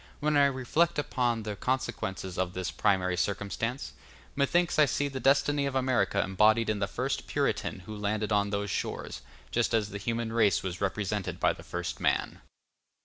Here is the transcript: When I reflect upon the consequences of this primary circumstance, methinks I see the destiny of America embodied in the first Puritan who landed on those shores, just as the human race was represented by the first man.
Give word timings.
When 0.19 0.35
I 0.35 0.45
reflect 0.47 0.97
upon 0.97 1.43
the 1.43 1.55
consequences 1.55 2.39
of 2.39 2.55
this 2.55 2.71
primary 2.71 3.15
circumstance, 3.15 3.93
methinks 4.35 4.79
I 4.79 4.85
see 4.85 5.07
the 5.09 5.19
destiny 5.19 5.67
of 5.67 5.75
America 5.75 6.23
embodied 6.23 6.71
in 6.71 6.79
the 6.79 6.87
first 6.87 7.27
Puritan 7.27 7.81
who 7.81 7.95
landed 7.95 8.31
on 8.31 8.49
those 8.49 8.71
shores, 8.71 9.21
just 9.51 9.75
as 9.75 9.89
the 9.89 9.99
human 9.99 10.33
race 10.33 10.63
was 10.63 10.81
represented 10.81 11.39
by 11.39 11.53
the 11.53 11.61
first 11.61 11.99
man. 11.99 12.41